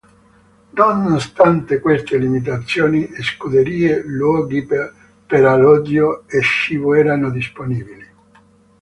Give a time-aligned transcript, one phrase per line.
[0.73, 8.07] Nonostante queste limitazioni, scuderie, luoghi per alloggio e cibo erano disponibili.